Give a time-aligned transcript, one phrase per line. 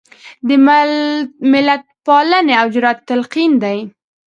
[0.47, 0.49] د
[1.53, 3.77] ملتپالنې او جرات تلقین دی.